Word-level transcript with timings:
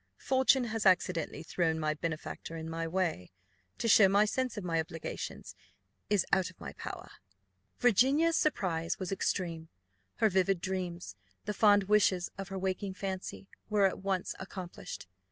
Fortune 0.17 0.63
has 0.63 0.83
accidentally 0.87 1.43
thrown 1.43 1.77
my 1.79 1.93
benefactor 1.93 2.57
in 2.57 2.67
my 2.67 2.87
way. 2.87 3.29
To 3.77 3.87
show 3.87 4.09
my 4.09 4.25
sense 4.25 4.57
of 4.57 4.63
my 4.63 4.79
obligations 4.79 5.53
is 6.09 6.25
out 6.33 6.49
of 6.49 6.59
my 6.59 6.73
power." 6.73 7.11
Virginia's 7.77 8.35
surprise 8.35 8.97
was 8.97 9.11
extreme; 9.11 9.69
her 10.15 10.27
vivid 10.27 10.59
dreams, 10.59 11.15
the 11.45 11.53
fond 11.53 11.83
wishes 11.83 12.31
of 12.35 12.47
her 12.47 12.57
waking 12.57 12.95
fancy, 12.95 13.47
were 13.69 13.85
at 13.85 13.99
once 13.99 14.33
accomplished. 14.39 15.05